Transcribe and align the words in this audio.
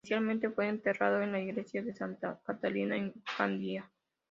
Inicialmente 0.03 0.49
fue 0.49 0.67
enterrado 0.67 1.21
en 1.21 1.31
la 1.31 1.39
Iglesia 1.39 1.83
de 1.83 1.93
Santa 1.93 2.39
Catalina 2.43 2.97
en 2.97 3.13
Candía. 3.37 3.87